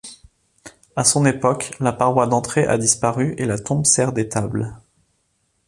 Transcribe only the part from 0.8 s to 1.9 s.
À son époque